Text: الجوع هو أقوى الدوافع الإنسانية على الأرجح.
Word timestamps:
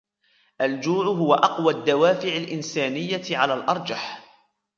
الجوع 0.61 1.05
هو 1.05 1.33
أقوى 1.33 1.73
الدوافع 1.73 2.27
الإنسانية 2.29 3.21
على 3.37 3.53
الأرجح. 3.53 4.23